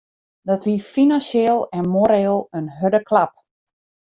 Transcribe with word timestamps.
Dat 0.47 0.63
wie 0.65 0.81
finansjeel 0.91 1.59
en 1.77 1.85
moreel 1.95 2.39
in 2.57 2.67
hurde 2.77 3.01
klap. 3.09 3.33